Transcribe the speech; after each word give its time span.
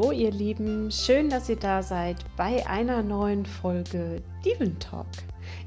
Hallo 0.00 0.12
ihr 0.12 0.30
Lieben, 0.30 0.90
schön, 0.90 1.28
dass 1.28 1.50
ihr 1.50 1.56
da 1.56 1.82
seid 1.82 2.16
bei 2.34 2.66
einer 2.66 3.02
neuen 3.02 3.44
Folge 3.44 4.22
Diven 4.42 4.78
Talk. 4.78 5.06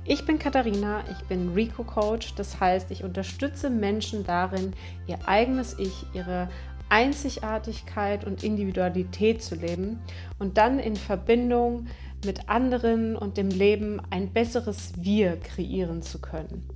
Ich 0.05 0.25
bin 0.25 0.39
Katharina, 0.39 1.03
ich 1.11 1.27
bin 1.27 1.53
Rico 1.53 1.83
Coach, 1.83 2.33
das 2.33 2.59
heißt, 2.59 2.89
ich 2.89 3.03
unterstütze 3.03 3.69
Menschen 3.69 4.23
darin, 4.23 4.73
ihr 5.05 5.19
eigenes 5.27 5.77
Ich, 5.77 6.07
ihre 6.15 6.49
Einzigartigkeit 6.89 8.25
und 8.25 8.43
Individualität 8.43 9.43
zu 9.43 9.53
leben 9.53 9.99
und 10.39 10.57
dann 10.57 10.79
in 10.79 10.95
Verbindung 10.95 11.85
mit 12.25 12.49
anderen 12.49 13.15
und 13.15 13.37
dem 13.37 13.49
Leben 13.49 14.01
ein 14.09 14.33
besseres 14.33 14.93
Wir 14.97 15.39
kreieren 15.39 16.01
zu 16.01 16.19
können. 16.19 16.72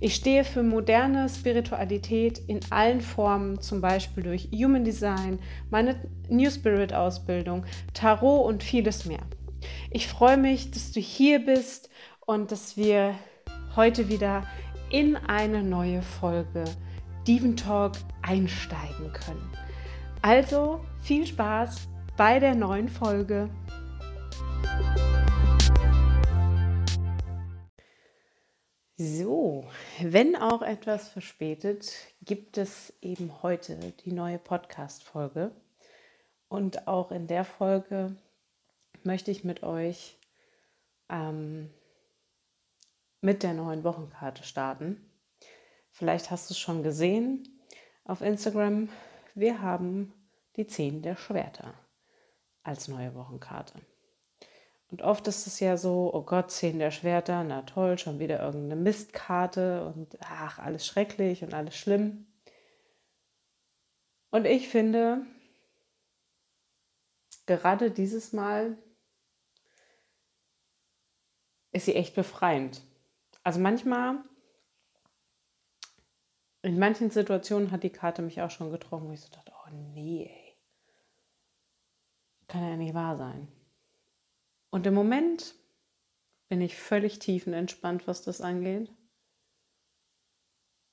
Ich 0.00 0.14
stehe 0.14 0.44
für 0.44 0.62
moderne 0.62 1.28
Spiritualität 1.28 2.38
in 2.46 2.60
allen 2.70 3.00
Formen, 3.00 3.60
zum 3.60 3.80
Beispiel 3.80 4.22
durch 4.22 4.48
Human 4.52 4.84
Design, 4.84 5.38
meine 5.70 5.96
New 6.28 6.50
Spirit 6.50 6.92
Ausbildung, 6.92 7.64
Tarot 7.94 8.46
und 8.46 8.62
vieles 8.62 9.04
mehr. 9.04 9.22
Ich 9.90 10.06
freue 10.06 10.36
mich, 10.36 10.70
dass 10.70 10.92
du 10.92 11.00
hier 11.00 11.44
bist 11.44 11.90
und 12.24 12.52
dass 12.52 12.76
wir 12.76 13.14
heute 13.74 14.08
wieder 14.08 14.44
in 14.90 15.16
eine 15.16 15.62
neue 15.62 16.02
Folge 16.02 16.64
Diven 17.26 17.56
Talk 17.56 17.92
einsteigen 18.22 19.12
können. 19.12 19.50
Also 20.22 20.80
viel 21.02 21.26
Spaß 21.26 21.88
bei 22.16 22.38
der 22.38 22.54
neuen 22.54 22.88
Folge. 22.88 23.50
So, 28.98 29.68
wenn 30.00 30.36
auch 30.36 30.62
etwas 30.62 31.10
verspätet, 31.10 31.92
gibt 32.22 32.56
es 32.56 32.94
eben 33.02 33.42
heute 33.42 33.76
die 33.76 34.12
neue 34.12 34.38
Podcast-Folge. 34.38 35.50
Und 36.48 36.88
auch 36.88 37.12
in 37.12 37.26
der 37.26 37.44
Folge 37.44 38.16
möchte 39.04 39.30
ich 39.30 39.44
mit 39.44 39.62
euch 39.62 40.18
ähm, 41.10 41.70
mit 43.20 43.42
der 43.42 43.52
neuen 43.52 43.84
Wochenkarte 43.84 44.44
starten. 44.44 45.10
Vielleicht 45.90 46.30
hast 46.30 46.48
du 46.48 46.54
es 46.54 46.58
schon 46.58 46.82
gesehen 46.82 47.60
auf 48.04 48.22
Instagram. 48.22 48.88
Wir 49.34 49.60
haben 49.60 50.14
die 50.56 50.66
10 50.66 51.02
der 51.02 51.16
Schwerter 51.16 51.74
als 52.62 52.88
neue 52.88 53.14
Wochenkarte. 53.14 53.74
Und 54.88 55.02
oft 55.02 55.26
ist 55.26 55.46
es 55.46 55.58
ja 55.60 55.76
so, 55.76 56.12
oh 56.14 56.22
Gott, 56.22 56.50
zehn 56.50 56.78
der 56.78 56.90
Schwerter, 56.90 57.42
na 57.42 57.62
toll, 57.62 57.98
schon 57.98 58.18
wieder 58.20 58.40
irgendeine 58.40 58.80
Mistkarte 58.80 59.86
und 59.86 60.16
ach, 60.20 60.58
alles 60.58 60.86
schrecklich 60.86 61.42
und 61.42 61.54
alles 61.54 61.76
schlimm. 61.76 62.26
Und 64.30 64.44
ich 64.44 64.68
finde, 64.68 65.26
gerade 67.46 67.90
dieses 67.90 68.32
Mal 68.32 68.78
ist 71.72 71.86
sie 71.86 71.94
echt 71.94 72.14
befreiend. 72.14 72.82
Also 73.42 73.60
manchmal, 73.60 74.18
in 76.62 76.78
manchen 76.78 77.10
Situationen 77.10 77.70
hat 77.70 77.82
die 77.82 77.90
Karte 77.90 78.22
mich 78.22 78.40
auch 78.40 78.50
schon 78.50 78.70
getroffen, 78.70 79.08
wo 79.08 79.12
ich 79.12 79.20
so 79.20 79.30
dachte, 79.30 79.52
oh 79.52 79.70
nee, 79.70 80.30
ey. 80.30 80.56
Kann 82.48 82.62
ja 82.62 82.76
nicht 82.76 82.94
wahr 82.94 83.16
sein. 83.16 83.48
Und 84.76 84.86
im 84.86 84.92
Moment 84.92 85.54
bin 86.50 86.60
ich 86.60 86.76
völlig 86.76 87.18
tiefenentspannt, 87.18 88.06
was 88.06 88.20
das 88.20 88.42
angeht, 88.42 88.92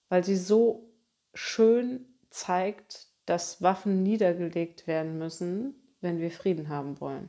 weil 0.08 0.24
sie 0.24 0.38
so 0.38 0.96
schön 1.34 2.18
zeigt, 2.30 3.10
dass 3.26 3.62
Waffen 3.62 4.02
niedergelegt 4.02 4.88
werden 4.88 5.18
müssen, 5.18 5.76
wenn 6.00 6.22
wir 6.22 6.32
Frieden 6.32 6.70
haben 6.70 7.02
wollen. 7.02 7.28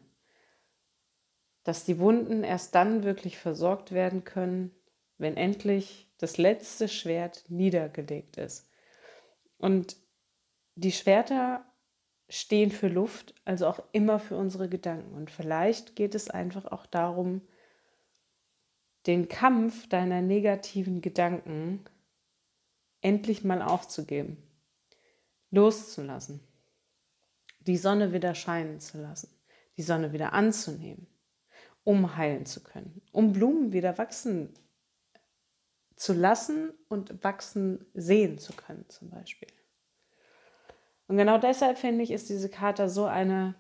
Dass 1.65 1.85
die 1.85 1.99
Wunden 1.99 2.45
erst 2.45 2.77
dann 2.77 3.03
wirklich 3.03 3.37
versorgt 3.37 3.91
werden 3.91 4.23
können, 4.23 4.71
wenn 5.19 5.37
endlich 5.37 6.09
das 6.19 6.39
letzte 6.39 6.87
Schwert 6.87 7.47
niedergelegt 7.49 8.37
ist. 8.37 8.71
Und 9.59 9.97
die 10.77 10.93
Schwerter 10.93 11.67
stehen 12.29 12.71
für 12.71 12.89
Luft, 12.89 13.35
also 13.45 13.67
auch 13.67 13.81
immer 13.93 14.19
für 14.19 14.37
unsere 14.37 14.69
Gedanken. 14.69 15.15
Und 15.15 15.31
vielleicht 15.31 15.97
geht 15.97 16.15
es 16.15 16.31
einfach 16.31 16.67
auch 16.67 16.87
darum, 16.87 17.43
den 19.07 19.29
Kampf 19.29 19.89
deiner 19.89 20.23
negativen 20.23 21.01
Gedanken 21.01 21.85
endlich 23.03 23.45
mal 23.45 23.61
aufzugeben, 23.61 24.43
loszulassen, 25.51 26.41
die 27.61 27.77
Sonne 27.77 28.13
wieder 28.13 28.35
scheinen 28.35 28.81
zu 28.81 28.99
lassen, 28.99 29.29
die 29.77 29.83
Sonne 29.83 30.13
wieder 30.13 30.33
anzunehmen, 30.33 31.07
um 31.85 32.17
heilen 32.17 32.47
zu 32.47 32.63
können, 32.63 33.03
um 33.13 33.33
Blumen 33.33 33.73
wieder 33.75 33.99
wachsen 33.99 34.55
zu 35.97 36.13
lassen 36.15 36.73
und 36.89 37.23
wachsen 37.23 37.87
sehen 37.95 38.39
zu 38.39 38.55
können 38.55 38.89
zum 38.89 39.11
Beispiel. 39.11 39.49
Und 41.07 41.17
genau 41.17 41.39
deshalb 41.39 41.79
finde 41.79 42.03
ich, 42.03 42.11
ist 42.11 42.29
diese 42.29 42.49
Karte 42.49 42.89
so 42.89 43.05
eine 43.05 43.55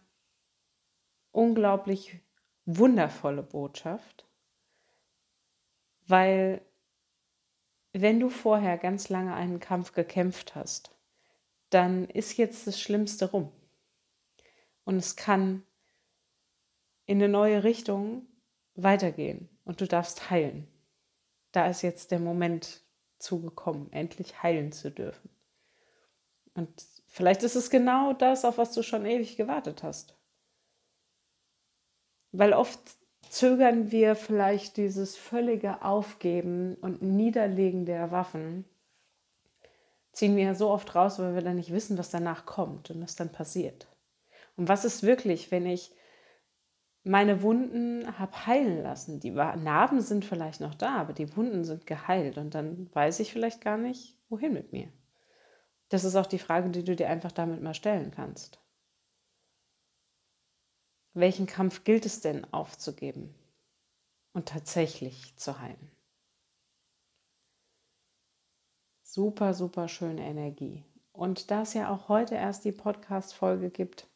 unglaublich 1.32 2.20
wundervolle 2.64 3.42
Botschaft, 3.42 4.26
weil 6.06 6.62
wenn 7.92 8.20
du 8.20 8.28
vorher 8.28 8.78
ganz 8.78 9.08
lange 9.08 9.34
einen 9.34 9.60
Kampf 9.60 9.92
gekämpft 9.92 10.54
hast, 10.54 10.96
dann 11.70 12.06
ist 12.06 12.36
jetzt 12.36 12.66
das 12.66 12.80
Schlimmste 12.80 13.30
rum. 13.30 13.52
Und 14.84 14.96
es 14.96 15.16
kann 15.16 15.62
in 17.06 17.18
eine 17.18 17.28
neue 17.28 17.64
Richtung 17.64 18.26
weitergehen 18.74 19.48
und 19.64 19.80
du 19.80 19.86
darfst 19.86 20.30
heilen. 20.30 20.68
Da 21.52 21.66
ist 21.66 21.82
jetzt 21.82 22.10
der 22.10 22.18
Moment 22.18 22.82
zugekommen, 23.18 23.92
endlich 23.92 24.42
heilen 24.42 24.72
zu 24.72 24.90
dürfen. 24.90 25.30
Und 26.54 26.84
Vielleicht 27.14 27.44
ist 27.44 27.54
es 27.54 27.70
genau 27.70 28.12
das, 28.12 28.44
auf 28.44 28.58
was 28.58 28.72
du 28.72 28.82
schon 28.82 29.06
ewig 29.06 29.36
gewartet 29.36 29.84
hast. 29.84 30.16
Weil 32.32 32.52
oft 32.52 32.80
zögern 33.28 33.92
wir 33.92 34.16
vielleicht 34.16 34.76
dieses 34.78 35.16
völlige 35.16 35.82
Aufgeben 35.82 36.74
und 36.80 37.02
Niederlegen 37.02 37.86
der 37.86 38.10
Waffen, 38.10 38.64
ziehen 40.10 40.34
wir 40.34 40.42
ja 40.42 40.54
so 40.56 40.70
oft 40.70 40.92
raus, 40.96 41.20
weil 41.20 41.36
wir 41.36 41.42
dann 41.42 41.54
nicht 41.54 41.70
wissen, 41.70 41.96
was 41.98 42.10
danach 42.10 42.46
kommt 42.46 42.90
und 42.90 43.00
was 43.00 43.14
dann 43.14 43.30
passiert. 43.30 43.86
Und 44.56 44.66
was 44.66 44.84
ist 44.84 45.04
wirklich, 45.04 45.52
wenn 45.52 45.66
ich 45.66 45.94
meine 47.04 47.42
Wunden 47.42 48.18
habe 48.18 48.44
heilen 48.44 48.82
lassen? 48.82 49.20
Die 49.20 49.30
Narben 49.30 50.00
sind 50.00 50.24
vielleicht 50.24 50.60
noch 50.60 50.74
da, 50.74 50.96
aber 50.96 51.12
die 51.12 51.36
Wunden 51.36 51.62
sind 51.62 51.86
geheilt 51.86 52.38
und 52.38 52.56
dann 52.56 52.92
weiß 52.92 53.20
ich 53.20 53.32
vielleicht 53.32 53.60
gar 53.60 53.78
nicht, 53.78 54.18
wohin 54.28 54.52
mit 54.52 54.72
mir. 54.72 54.88
Das 55.94 56.02
ist 56.02 56.16
auch 56.16 56.26
die 56.26 56.40
Frage, 56.40 56.70
die 56.70 56.82
du 56.82 56.96
dir 56.96 57.08
einfach 57.08 57.30
damit 57.30 57.62
mal 57.62 57.72
stellen 57.72 58.10
kannst. 58.10 58.58
Welchen 61.12 61.46
Kampf 61.46 61.84
gilt 61.84 62.04
es 62.04 62.18
denn 62.18 62.52
aufzugeben 62.52 63.32
und 64.32 64.48
tatsächlich 64.48 65.36
zu 65.36 65.60
heilen? 65.60 65.92
Super, 69.04 69.54
super 69.54 69.86
schöne 69.86 70.26
Energie. 70.26 70.84
Und 71.12 71.52
da 71.52 71.62
es 71.62 71.74
ja 71.74 71.90
auch 71.90 72.08
heute 72.08 72.34
erst 72.34 72.64
die 72.64 72.72
Podcast-Folge 72.72 73.70
gibt, 73.70 74.08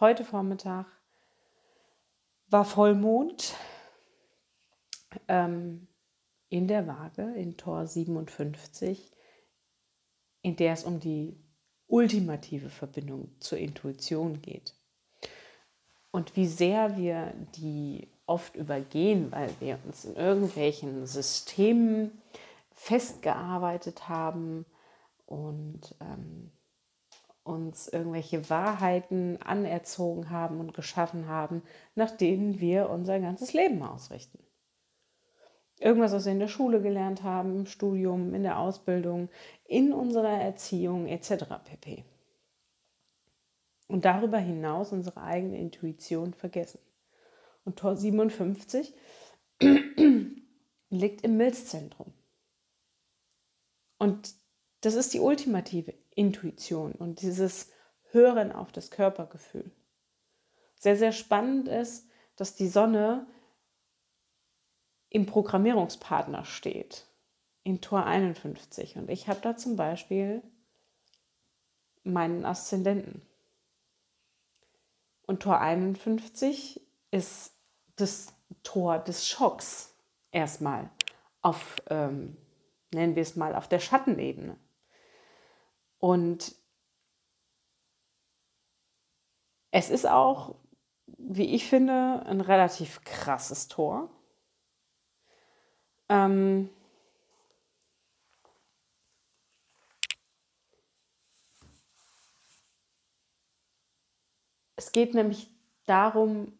heute 0.00 0.24
Vormittag 0.24 0.86
war 2.48 2.64
Vollmond 2.64 3.54
ähm, 5.28 5.86
in 6.48 6.66
der 6.66 6.88
Waage 6.88 7.32
in 7.36 7.56
Tor 7.56 7.86
57 7.86 9.12
in 10.46 10.54
der 10.54 10.74
es 10.74 10.84
um 10.84 11.00
die 11.00 11.36
ultimative 11.88 12.70
Verbindung 12.70 13.32
zur 13.40 13.58
Intuition 13.58 14.42
geht. 14.42 14.76
Und 16.12 16.36
wie 16.36 16.46
sehr 16.46 16.96
wir 16.96 17.34
die 17.56 18.06
oft 18.26 18.54
übergehen, 18.54 19.32
weil 19.32 19.50
wir 19.58 19.80
uns 19.84 20.04
in 20.04 20.14
irgendwelchen 20.14 21.04
Systemen 21.04 22.22
festgearbeitet 22.70 24.08
haben 24.08 24.66
und 25.26 25.96
ähm, 26.00 26.52
uns 27.42 27.88
irgendwelche 27.88 28.48
Wahrheiten 28.48 29.42
anerzogen 29.42 30.30
haben 30.30 30.60
und 30.60 30.74
geschaffen 30.74 31.26
haben, 31.26 31.60
nach 31.96 32.12
denen 32.12 32.60
wir 32.60 32.88
unser 32.88 33.18
ganzes 33.18 33.52
Leben 33.52 33.82
ausrichten 33.82 34.45
irgendwas, 35.80 36.12
was 36.12 36.24
wir 36.24 36.32
in 36.32 36.38
der 36.38 36.48
Schule 36.48 36.80
gelernt 36.80 37.22
haben, 37.22 37.56
im 37.56 37.66
Studium, 37.66 38.34
in 38.34 38.42
der 38.42 38.58
Ausbildung, 38.58 39.28
in 39.64 39.92
unserer 39.92 40.40
Erziehung 40.40 41.06
etc. 41.06 41.44
pp. 41.64 42.04
Und 43.88 44.04
darüber 44.04 44.38
hinaus 44.38 44.92
unsere 44.92 45.22
eigene 45.22 45.58
Intuition 45.58 46.34
vergessen. 46.34 46.80
Und 47.64 47.78
Tor 47.78 47.96
57 47.96 48.94
liegt 50.90 51.22
im 51.22 51.36
Milzzentrum. 51.36 52.12
Und 53.98 54.34
das 54.80 54.94
ist 54.94 55.14
die 55.14 55.20
ultimative 55.20 55.94
Intuition 56.14 56.92
und 56.92 57.22
dieses 57.22 57.70
Hören 58.10 58.52
auf 58.52 58.72
das 58.72 58.90
Körpergefühl. 58.90 59.70
sehr, 60.74 60.96
sehr 60.96 61.12
spannend 61.12 61.68
ist, 61.68 62.08
dass 62.36 62.54
die 62.54 62.68
Sonne 62.68 63.26
im 65.16 65.24
Programmierungspartner 65.24 66.44
steht, 66.44 67.06
in 67.62 67.80
Tor 67.80 68.04
51. 68.04 68.96
Und 68.96 69.08
ich 69.08 69.28
habe 69.28 69.40
da 69.40 69.56
zum 69.56 69.74
Beispiel 69.74 70.42
meinen 72.04 72.44
Aszendenten. 72.44 73.22
Und 75.22 75.42
Tor 75.42 75.58
51 75.58 76.82
ist 77.12 77.54
das 77.96 78.34
Tor 78.62 78.98
des 78.98 79.26
Schocks 79.26 79.94
erstmal 80.32 80.90
auf, 81.40 81.76
ähm, 81.88 82.36
nennen 82.92 83.14
wir 83.14 83.22
es 83.22 83.36
mal, 83.36 83.54
auf 83.54 83.68
der 83.68 83.78
Schattenebene. 83.78 84.58
Und 85.98 86.54
es 89.70 89.88
ist 89.88 90.06
auch, 90.06 90.56
wie 91.06 91.54
ich 91.54 91.66
finde, 91.66 92.22
ein 92.26 92.42
relativ 92.42 93.00
krasses 93.00 93.68
Tor. 93.68 94.10
Ähm, 96.08 96.70
es 104.76 104.92
geht 104.92 105.14
nämlich 105.14 105.48
darum, 105.86 106.58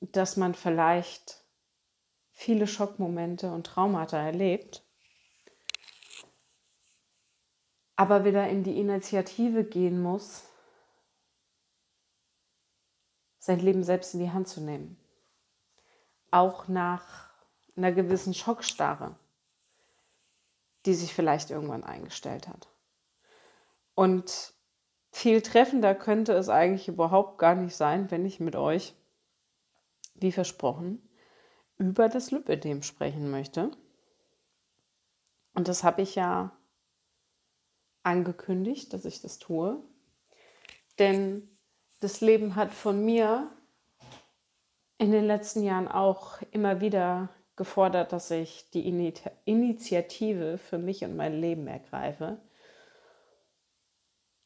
dass 0.00 0.36
man 0.36 0.54
vielleicht 0.54 1.44
viele 2.32 2.66
Schockmomente 2.66 3.52
und 3.52 3.66
Traumata 3.66 4.18
erlebt, 4.18 4.82
aber 7.96 8.24
wieder 8.24 8.48
in 8.48 8.64
die 8.64 8.80
Initiative 8.80 9.62
gehen 9.62 10.02
muss, 10.02 10.44
sein 13.38 13.58
Leben 13.58 13.84
selbst 13.84 14.14
in 14.14 14.20
die 14.20 14.30
Hand 14.30 14.48
zu 14.48 14.62
nehmen. 14.62 14.96
Auch 16.30 16.68
nach 16.68 17.29
einer 17.84 17.92
gewissen 17.92 18.34
Schockstarre, 18.34 19.16
die 20.86 20.94
sich 20.94 21.14
vielleicht 21.14 21.50
irgendwann 21.50 21.84
eingestellt 21.84 22.48
hat. 22.48 22.68
Und 23.94 24.54
viel 25.12 25.42
treffender 25.42 25.94
könnte 25.94 26.32
es 26.34 26.48
eigentlich 26.48 26.88
überhaupt 26.88 27.38
gar 27.38 27.54
nicht 27.54 27.74
sein, 27.74 28.10
wenn 28.10 28.24
ich 28.24 28.40
mit 28.40 28.56
euch, 28.56 28.94
wie 30.14 30.32
versprochen, 30.32 31.02
über 31.78 32.08
das 32.08 32.30
Lipödem 32.30 32.82
sprechen 32.82 33.30
möchte. 33.30 33.70
Und 35.54 35.68
das 35.68 35.82
habe 35.82 36.02
ich 36.02 36.14
ja 36.14 36.52
angekündigt, 38.02 38.92
dass 38.92 39.04
ich 39.04 39.20
das 39.20 39.38
tue. 39.38 39.82
Denn 40.98 41.48
das 42.00 42.20
Leben 42.20 42.54
hat 42.54 42.72
von 42.72 43.04
mir 43.04 43.50
in 44.98 45.12
den 45.12 45.26
letzten 45.26 45.62
Jahren 45.62 45.88
auch 45.88 46.42
immer 46.50 46.80
wieder 46.80 47.30
gefordert, 47.60 48.14
dass 48.14 48.30
ich 48.30 48.70
die 48.70 48.88
Initiative 49.44 50.56
für 50.56 50.78
mich 50.78 51.04
und 51.04 51.14
mein 51.14 51.38
Leben 51.38 51.66
ergreife 51.66 52.40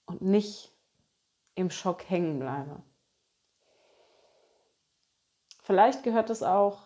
und 0.05 0.20
nicht 0.20 0.72
im 1.55 1.70
Schock 1.70 2.11
hängen 2.11 2.40
bleibe. 2.40 2.82
Vielleicht 5.62 6.02
gehört 6.02 6.28
es 6.28 6.43
auch 6.43 6.82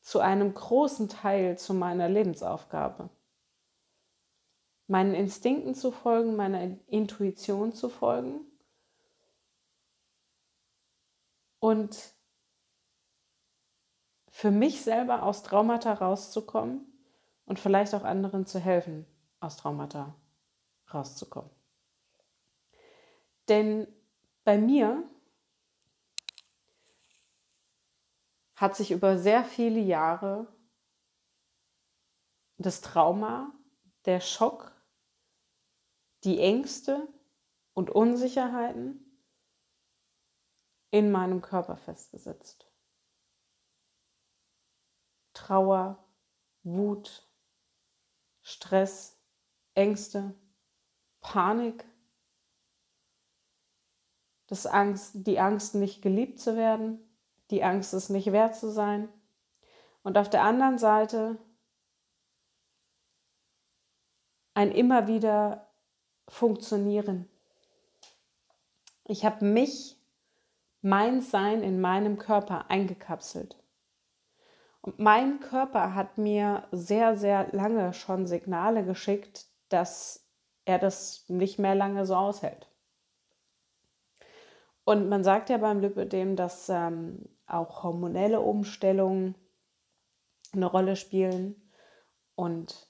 zu 0.00 0.20
einem 0.20 0.54
großen 0.54 1.10
Teil 1.10 1.58
zu 1.58 1.74
meiner 1.74 2.08
Lebensaufgabe. 2.08 3.10
Meinen 4.86 5.12
Instinkten 5.12 5.74
zu 5.74 5.90
folgen, 5.90 6.34
meiner 6.34 6.78
Intuition 6.86 7.74
zu 7.74 7.90
folgen 7.90 8.40
und 11.58 12.15
für 14.36 14.50
mich 14.50 14.82
selber 14.82 15.22
aus 15.22 15.42
Traumata 15.42 15.94
rauszukommen 15.94 16.86
und 17.46 17.58
vielleicht 17.58 17.94
auch 17.94 18.04
anderen 18.04 18.44
zu 18.44 18.58
helfen, 18.60 19.06
aus 19.40 19.56
Traumata 19.56 20.14
rauszukommen. 20.92 21.50
Denn 23.48 23.88
bei 24.44 24.58
mir 24.58 25.08
hat 28.56 28.76
sich 28.76 28.90
über 28.90 29.16
sehr 29.16 29.42
viele 29.42 29.80
Jahre 29.80 30.46
das 32.58 32.82
Trauma, 32.82 33.54
der 34.04 34.20
Schock, 34.20 34.70
die 36.24 36.40
Ängste 36.40 37.08
und 37.72 37.88
Unsicherheiten 37.88 39.18
in 40.90 41.10
meinem 41.10 41.40
Körper 41.40 41.78
festgesetzt. 41.78 42.70
Trauer, 45.36 46.02
Wut, 46.64 47.28
Stress, 48.42 49.20
Ängste, 49.74 50.34
Panik, 51.20 51.84
das 54.46 54.66
Angst, 54.66 55.12
die 55.14 55.38
Angst, 55.38 55.74
nicht 55.74 56.00
geliebt 56.00 56.40
zu 56.40 56.56
werden, 56.56 56.98
die 57.50 57.62
Angst, 57.62 57.92
es 57.92 58.08
nicht 58.08 58.32
wert 58.32 58.56
zu 58.56 58.70
sein. 58.70 59.08
Und 60.02 60.16
auf 60.16 60.30
der 60.30 60.42
anderen 60.42 60.78
Seite 60.78 61.36
ein 64.54 64.72
immer 64.72 65.06
wieder 65.06 65.68
Funktionieren. 66.28 67.28
Ich 69.04 69.24
habe 69.24 69.44
mich, 69.44 69.96
mein 70.80 71.20
Sein 71.20 71.62
in 71.62 71.80
meinem 71.80 72.16
Körper 72.16 72.70
eingekapselt. 72.70 73.56
Mein 74.96 75.40
Körper 75.40 75.94
hat 75.94 76.16
mir 76.16 76.64
sehr, 76.70 77.16
sehr 77.16 77.48
lange 77.52 77.92
schon 77.92 78.26
Signale 78.26 78.84
geschickt, 78.84 79.46
dass 79.68 80.28
er 80.64 80.78
das 80.78 81.24
nicht 81.28 81.58
mehr 81.58 81.74
lange 81.74 82.06
so 82.06 82.14
aushält. 82.14 82.68
Und 84.84 85.08
man 85.08 85.24
sagt 85.24 85.50
ja 85.50 85.58
beim 85.58 85.80
Lipödem, 85.80 86.36
dass 86.36 86.68
ähm, 86.68 87.28
auch 87.46 87.82
hormonelle 87.82 88.40
Umstellungen 88.40 89.34
eine 90.52 90.66
Rolle 90.66 90.94
spielen. 90.94 91.70
Und 92.36 92.88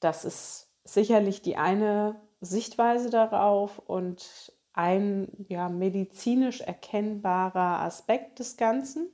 das 0.00 0.26
ist 0.26 0.70
sicherlich 0.84 1.40
die 1.40 1.56
eine 1.56 2.20
Sichtweise 2.40 3.08
darauf 3.08 3.78
und 3.78 4.52
ein 4.74 5.46
ja, 5.48 5.68
medizinisch 5.68 6.60
erkennbarer 6.60 7.80
Aspekt 7.80 8.38
des 8.38 8.56
Ganzen. 8.56 9.08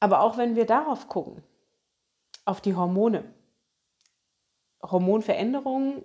Aber 0.00 0.22
auch 0.22 0.38
wenn 0.38 0.56
wir 0.56 0.66
darauf 0.66 1.08
gucken, 1.08 1.42
auf 2.46 2.60
die 2.60 2.74
Hormone, 2.74 3.34
Hormonveränderungen, 4.82 6.04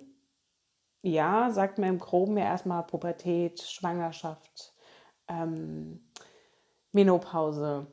ja, 1.02 1.50
sagt 1.50 1.78
man 1.78 1.88
im 1.88 1.98
Groben 1.98 2.36
ja 2.36 2.44
erstmal 2.44 2.84
Pubertät, 2.84 3.62
Schwangerschaft, 3.62 4.74
ähm, 5.28 6.12
Menopause. 6.92 7.86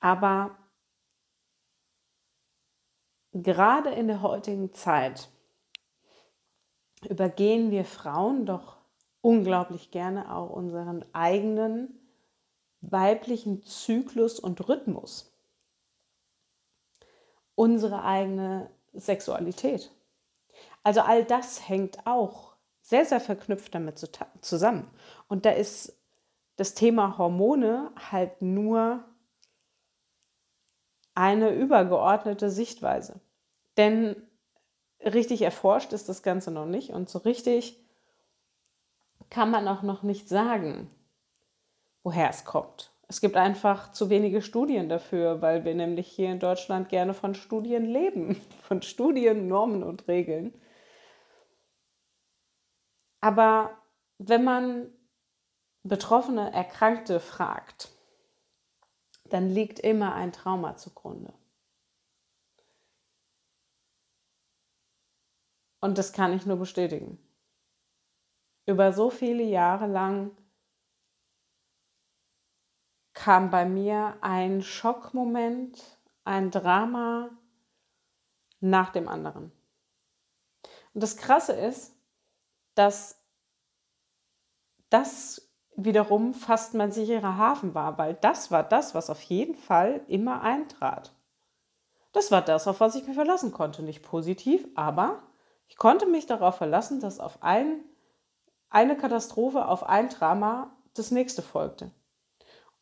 Aber 0.00 0.56
gerade 3.32 3.90
in 3.90 4.08
der 4.08 4.22
heutigen 4.22 4.72
Zeit 4.72 5.28
übergehen 7.08 7.70
wir 7.70 7.84
Frauen 7.84 8.46
doch 8.46 8.78
unglaublich 9.20 9.90
gerne 9.90 10.34
auch 10.34 10.50
unseren 10.50 11.04
eigenen 11.12 11.95
weiblichen 12.80 13.62
Zyklus 13.62 14.38
und 14.38 14.68
Rhythmus 14.68 15.32
unsere 17.56 18.04
eigene 18.04 18.70
Sexualität. 18.92 19.90
Also 20.84 21.00
all 21.00 21.24
das 21.24 21.68
hängt 21.68 22.06
auch 22.06 22.54
sehr, 22.82 23.04
sehr 23.04 23.18
verknüpft 23.18 23.74
damit 23.74 23.98
zusammen. 24.40 24.88
Und 25.26 25.44
da 25.44 25.50
ist 25.50 25.98
das 26.54 26.74
Thema 26.74 27.18
Hormone 27.18 27.90
halt 28.10 28.40
nur 28.40 29.04
eine 31.14 31.50
übergeordnete 31.50 32.50
Sichtweise. 32.50 33.20
Denn 33.76 34.16
richtig 35.00 35.42
erforscht 35.42 35.92
ist 35.92 36.08
das 36.08 36.22
Ganze 36.22 36.50
noch 36.50 36.66
nicht 36.66 36.90
und 36.90 37.08
so 37.08 37.18
richtig 37.18 37.82
kann 39.28 39.50
man 39.50 39.66
auch 39.66 39.82
noch 39.82 40.02
nicht 40.02 40.28
sagen, 40.28 40.90
woher 42.06 42.30
es 42.30 42.44
kommt. 42.44 42.92
Es 43.08 43.20
gibt 43.20 43.36
einfach 43.36 43.90
zu 43.90 44.10
wenige 44.10 44.40
Studien 44.40 44.88
dafür, 44.88 45.42
weil 45.42 45.64
wir 45.64 45.74
nämlich 45.74 46.06
hier 46.06 46.30
in 46.30 46.38
Deutschland 46.38 46.88
gerne 46.88 47.14
von 47.14 47.34
Studien 47.34 47.84
leben, 47.84 48.40
von 48.62 48.80
Studien, 48.80 49.48
Normen 49.48 49.82
und 49.82 50.06
Regeln. 50.06 50.54
Aber 53.20 53.76
wenn 54.18 54.44
man 54.44 54.92
Betroffene, 55.82 56.52
Erkrankte 56.52 57.18
fragt, 57.18 57.90
dann 59.24 59.50
liegt 59.50 59.80
immer 59.80 60.14
ein 60.14 60.30
Trauma 60.30 60.76
zugrunde. 60.76 61.34
Und 65.80 65.98
das 65.98 66.12
kann 66.12 66.32
ich 66.32 66.46
nur 66.46 66.56
bestätigen. 66.56 67.18
über 68.66 68.92
so 68.92 69.10
viele 69.10 69.42
Jahre 69.42 69.88
lang 69.88 70.30
kam 73.16 73.50
bei 73.50 73.64
mir 73.64 74.18
ein 74.20 74.62
Schockmoment, 74.62 75.82
ein 76.24 76.50
Drama 76.50 77.30
nach 78.60 78.90
dem 78.90 79.08
anderen. 79.08 79.50
Und 80.92 81.02
das 81.02 81.16
Krasse 81.16 81.54
ist, 81.54 81.96
dass 82.74 83.18
das 84.90 85.50
wiederum 85.76 86.34
fast 86.34 86.74
mein 86.74 86.92
sicherer 86.92 87.38
Hafen 87.38 87.74
war, 87.74 87.96
weil 87.96 88.14
das 88.14 88.50
war 88.50 88.62
das, 88.62 88.94
was 88.94 89.08
auf 89.08 89.22
jeden 89.22 89.56
Fall 89.56 90.02
immer 90.08 90.42
eintrat. 90.42 91.14
Das 92.12 92.30
war 92.30 92.42
das, 92.42 92.68
auf 92.68 92.80
was 92.80 92.96
ich 92.96 93.06
mich 93.06 93.16
verlassen 93.16 93.50
konnte. 93.50 93.82
Nicht 93.82 94.02
positiv, 94.02 94.68
aber 94.74 95.22
ich 95.68 95.76
konnte 95.78 96.06
mich 96.06 96.26
darauf 96.26 96.56
verlassen, 96.56 97.00
dass 97.00 97.18
auf 97.18 97.42
ein, 97.42 97.82
eine 98.68 98.96
Katastrophe, 98.96 99.66
auf 99.66 99.84
ein 99.84 100.10
Drama 100.10 100.76
das 100.92 101.10
nächste 101.10 101.40
folgte. 101.40 101.90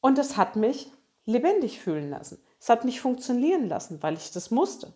Und 0.04 0.18
es 0.18 0.36
hat 0.36 0.54
mich 0.54 0.92
lebendig 1.24 1.80
fühlen 1.80 2.10
lassen. 2.10 2.44
Es 2.60 2.68
hat 2.68 2.84
mich 2.84 3.00
funktionieren 3.00 3.70
lassen, 3.70 4.02
weil 4.02 4.12
ich 4.12 4.32
das 4.32 4.50
musste. 4.50 4.92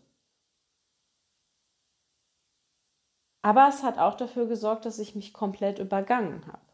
Aber 3.41 3.69
es 3.71 3.83
hat 3.83 3.97
auch 3.97 4.19
dafür 4.19 4.47
gesorgt, 4.47 4.85
dass 4.85 4.99
ich 4.99 5.15
mich 5.15 5.33
komplett 5.33 5.79
übergangen 5.79 6.47
habe. 6.47 6.67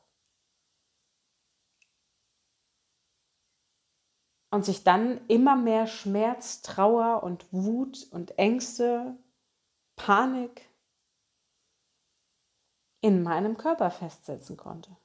Und 4.51 4.65
sich 4.65 4.83
dann 4.83 5.25
immer 5.29 5.55
mehr 5.55 5.87
Schmerz, 5.87 6.61
Trauer 6.63 7.23
und 7.23 7.53
Wut 7.53 8.09
und 8.11 8.37
Ängste, 8.37 9.17
Panik 9.95 10.69
in 13.01 13.23
meinem 13.23 13.57
Körper 13.57 13.93
festsetzen 13.93 14.57
konnte. 14.57 14.97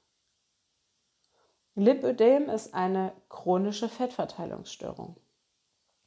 Lipödem 1.75 2.49
ist 2.49 2.73
eine 2.73 3.13
chronische 3.29 3.89
Fettverteilungsstörung. 3.89 5.15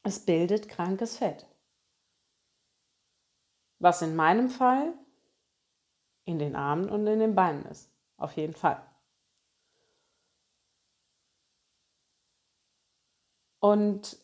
Es 0.03 0.25
bildet 0.25 0.69
krankes 0.69 1.17
Fett. 1.17 1.47
Was 3.79 4.03
in 4.03 4.15
meinem 4.17 4.49
Fall 4.49 4.93
in 6.25 6.39
den 6.39 6.57
Armen 6.57 6.89
und 6.89 7.07
in 7.07 7.19
den 7.19 7.35
Beinen 7.35 7.65
ist. 7.67 7.91
Auf 8.17 8.37
jeden 8.37 8.55
Fall. 8.55 8.81
Und 13.61 14.19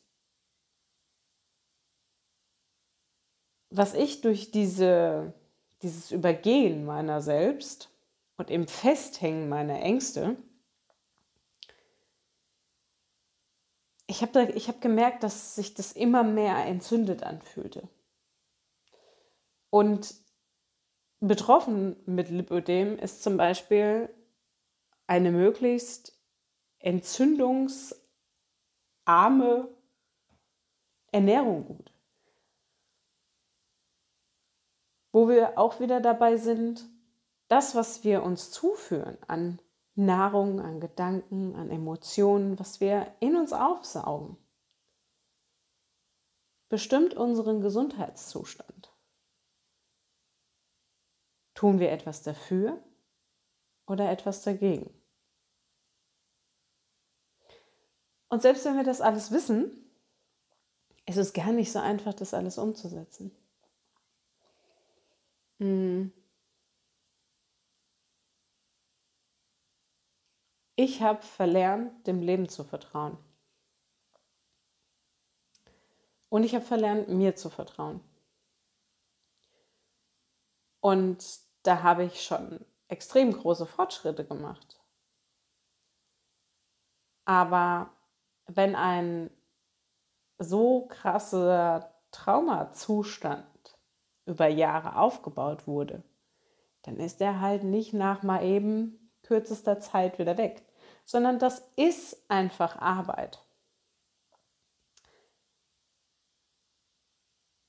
was 3.71 3.95
ich 3.95 4.21
durch 4.21 4.51
diese, 4.51 5.33
dieses 5.83 6.11
Übergehen 6.11 6.85
meiner 6.85 7.21
selbst 7.21 7.91
und 8.37 8.51
im 8.51 8.67
Festhängen 8.67 9.49
meiner 9.49 9.81
Ängste, 9.81 10.37
ich 14.09 14.23
habe 14.23 14.47
hab 14.47 14.81
gemerkt, 14.81 15.23
dass 15.23 15.55
sich 15.55 15.75
das 15.75 15.93
immer 15.93 16.25
mehr 16.25 16.65
entzündet 16.65 17.23
anfühlte. 17.23 17.89
Und 19.71 20.15
betroffen 21.21 21.95
mit 22.07 22.31
Lipödem 22.31 22.99
ist 22.99 23.23
zum 23.23 23.37
Beispiel 23.37 24.09
eine 25.07 25.31
möglichst 25.31 26.19
entzündungsarme 26.79 29.69
Ernährung 31.13 31.67
gut. 31.67 31.93
Wo 35.13 35.29
wir 35.29 35.59
auch 35.59 35.81
wieder 35.81 36.01
dabei 36.01 36.39
sind, 36.39 36.89
das, 37.49 37.75
was 37.75 38.05
wir 38.05 38.23
uns 38.23 38.51
zuführen 38.51 39.19
an 39.27 39.61
Nahrung, 39.99 40.61
an 40.61 40.79
Gedanken, 40.79 41.57
an 41.57 41.71
Emotionen, 41.71 42.59
was 42.59 42.81
wir 42.81 43.13
in 43.19 43.37
uns 43.37 43.53
aufsaugen, 43.53 44.37
bestimmt 46.69 47.15
unseren 47.15 47.61
Gesundheitszustand. 47.61 48.93
Tun 51.55 51.81
wir 51.81 51.91
etwas 51.91 52.23
dafür 52.23 52.81
oder 53.87 54.09
etwas 54.09 54.43
dagegen? 54.43 54.89
Und 58.29 58.43
selbst 58.43 58.65
wenn 58.67 58.77
wir 58.77 58.85
das 58.85 59.01
alles 59.01 59.33
wissen, 59.33 59.85
ist 61.07 61.17
es 61.17 61.33
gar 61.33 61.51
nicht 61.51 61.73
so 61.73 61.81
einfach, 61.81 62.15
das 62.15 62.35
alles 62.35 62.59
umzusetzen. 62.59 63.33
Hm. 65.59 66.13
Ich 70.81 71.03
habe 71.03 71.23
verlernt, 71.23 72.07
dem 72.07 72.23
Leben 72.23 72.49
zu 72.49 72.63
vertrauen. 72.63 73.19
Und 76.29 76.45
ich 76.45 76.55
habe 76.55 76.65
verlernt, 76.65 77.09
mir 77.09 77.35
zu 77.35 77.51
vertrauen. 77.51 78.01
Und 80.79 81.41
da 81.65 81.83
habe 81.83 82.05
ich 82.05 82.23
schon 82.23 82.65
extrem 82.87 83.33
große 83.33 83.67
Fortschritte 83.67 84.25
gemacht. 84.25 84.81
Aber 87.25 87.91
wenn 88.47 88.77
ein 88.77 89.31
so 90.39 90.87
krasser 90.87 91.93
Traumazustand 92.13 93.81
über 94.27 94.47
Jahre 94.47 94.95
aufgebaut 94.95 95.67
wurde, 95.67 96.05
dann 96.83 96.99
ist 96.99 97.21
er 97.21 97.41
halt 97.41 97.65
nicht 97.65 97.95
nach 97.95 98.23
mal 98.23 98.45
eben 98.45 99.11
kürzester 99.25 99.81
Zeit 99.81 100.21
wieder 100.21 100.39
weg, 100.39 100.65
sondern 101.09 101.39
das 101.39 101.67
ist 101.77 102.31
einfach 102.31 102.77
Arbeit. 102.77 103.43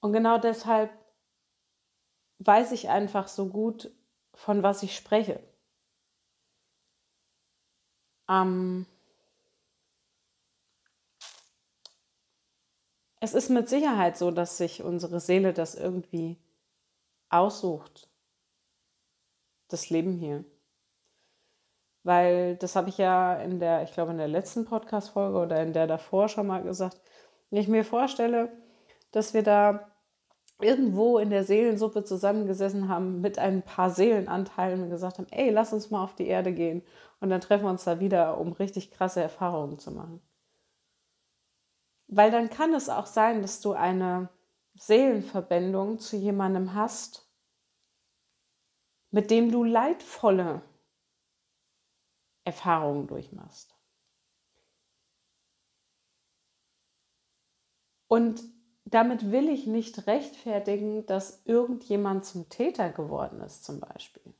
Und 0.01 0.11
genau 0.11 0.37
deshalb 0.37 0.91
weiß 2.39 2.73
ich 2.73 2.89
einfach 2.89 3.29
so 3.29 3.47
gut, 3.47 3.91
von 4.33 4.61
was 4.61 4.83
ich 4.83 4.93
spreche. 4.93 5.41
Ähm 8.27 8.85
es 13.21 13.33
ist 13.33 13.49
mit 13.49 13.69
Sicherheit 13.69 14.17
so, 14.17 14.31
dass 14.31 14.57
sich 14.57 14.83
unsere 14.83 15.21
Seele 15.21 15.53
das 15.53 15.75
irgendwie 15.75 16.37
aussucht, 17.29 18.09
das 19.69 19.89
Leben 19.89 20.17
hier. 20.17 20.43
Weil 22.03 22.55
das 22.55 22.75
habe 22.75 22.89
ich 22.89 22.97
ja 22.97 23.35
in 23.35 23.59
der, 23.59 23.83
ich 23.83 23.93
glaube 23.93 24.11
in 24.11 24.17
der 24.17 24.27
letzten 24.27 24.65
Podcast-Folge 24.65 25.37
oder 25.37 25.61
in 25.61 25.73
der 25.73 25.87
davor 25.87 26.29
schon 26.29 26.47
mal 26.47 26.63
gesagt, 26.63 26.99
wenn 27.49 27.59
ich 27.59 27.67
mir 27.67 27.83
vorstelle, 27.83 28.51
dass 29.11 29.33
wir 29.33 29.43
da 29.43 29.89
irgendwo 30.61 31.17
in 31.19 31.29
der 31.29 31.43
Seelensuppe 31.43 32.03
zusammengesessen 32.03 32.89
haben 32.89 33.21
mit 33.21 33.39
ein 33.39 33.61
paar 33.63 33.89
Seelenanteilen 33.89 34.83
und 34.83 34.89
gesagt 34.89 35.17
haben, 35.17 35.27
ey, 35.31 35.49
lass 35.49 35.73
uns 35.73 35.89
mal 35.89 36.03
auf 36.03 36.15
die 36.15 36.27
Erde 36.27 36.53
gehen 36.53 36.83
und 37.19 37.29
dann 37.29 37.41
treffen 37.41 37.63
wir 37.65 37.69
uns 37.69 37.85
da 37.85 37.99
wieder, 37.99 38.37
um 38.37 38.51
richtig 38.51 38.91
krasse 38.91 39.21
Erfahrungen 39.21 39.79
zu 39.79 39.91
machen. 39.91 40.21
Weil 42.07 42.31
dann 42.31 42.49
kann 42.49 42.73
es 42.73 42.89
auch 42.89 43.05
sein, 43.05 43.41
dass 43.41 43.61
du 43.61 43.73
eine 43.73 44.29
Seelenverbindung 44.73 45.99
zu 45.99 46.17
jemandem 46.17 46.73
hast, 46.73 47.29
mit 49.11 49.31
dem 49.31 49.51
du 49.51 49.63
leidvolle 49.63 50.61
Erfahrungen 52.49 53.05
durchmachst. 53.05 53.75
Und 58.07 58.41
damit 58.85 59.31
will 59.31 59.49
ich 59.49 59.67
nicht 59.67 60.07
rechtfertigen, 60.07 61.05
dass 61.05 61.45
irgendjemand 61.45 62.25
zum 62.25 62.49
Täter 62.49 62.89
geworden 62.91 63.39
ist, 63.41 63.63
zum 63.63 63.79
Beispiel. 63.79 64.33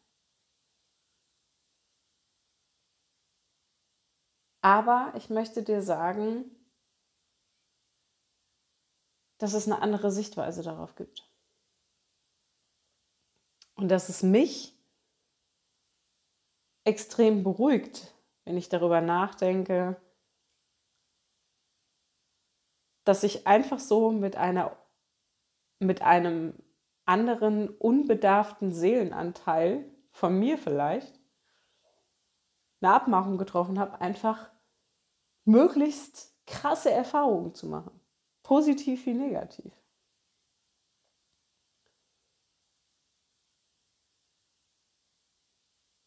Aber 4.61 5.13
ich 5.15 5.29
möchte 5.29 5.61
dir 5.61 5.83
sagen, 5.83 6.49
dass 9.37 9.53
es 9.53 9.67
eine 9.67 9.83
andere 9.83 10.11
Sichtweise 10.11 10.63
darauf 10.63 10.95
gibt. 10.95 11.31
Und 13.75 13.89
dass 13.89 14.09
es 14.09 14.23
mich 14.23 14.78
extrem 16.89 17.43
beruhigt, 17.43 18.13
wenn 18.45 18.57
ich 18.57 18.67
darüber 18.67 18.99
nachdenke, 18.99 19.95
dass 23.05 23.23
ich 23.23 23.47
einfach 23.47 23.79
so 23.79 24.11
mit 24.11 24.35
einer 24.35 24.75
mit 25.79 26.01
einem 26.01 26.53
anderen 27.05 27.69
unbedarften 27.69 28.73
Seelenanteil 28.73 29.85
von 30.11 30.37
mir 30.37 30.57
vielleicht 30.57 31.19
eine 32.81 32.93
Abmachung 32.93 33.37
getroffen 33.37 33.79
habe, 33.79 34.01
einfach 34.01 34.51
möglichst 35.45 36.35
krasse 36.45 36.91
Erfahrungen 36.91 37.53
zu 37.53 37.67
machen, 37.67 37.99
positiv 38.43 39.05
wie 39.05 39.13
negativ. 39.13 39.78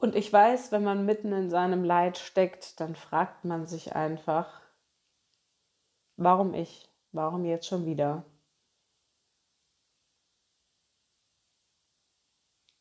Und 0.02 0.16
ich 0.16 0.32
weiß, 0.32 0.72
wenn 0.72 0.82
man 0.82 1.06
mitten 1.06 1.32
in 1.32 1.48
seinem 1.48 1.84
Leid 1.84 2.18
steckt, 2.18 2.80
dann 2.80 2.96
fragt 2.96 3.44
man 3.44 3.66
sich 3.66 3.94
einfach, 3.94 4.60
warum 6.16 6.54
ich? 6.54 6.90
Warum 7.12 7.44
jetzt 7.44 7.68
schon 7.68 7.86
wieder? 7.86 8.24